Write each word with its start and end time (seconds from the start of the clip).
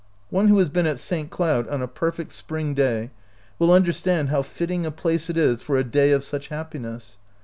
One 0.31 0.47
who 0.47 0.57
has 0.57 0.67
been 0.69 0.87
at 0.87 0.99
St. 0.99 1.29
Cloud 1.29 1.67
on 1.67 1.83
a 1.83 1.87
perfect 1.87 2.31
spring 2.33 2.73
day 2.73 3.11
will 3.59 3.71
understand 3.71 4.29
how 4.29 4.41
fitting 4.41 4.83
a 4.83 4.89
place 4.89 5.29
it 5.29 5.37
is 5.37 5.61
for 5.61 5.77
a 5.77 5.83
day 5.83 6.09
of 6.09 6.23
such 6.23 6.47
happiness. 6.47 7.17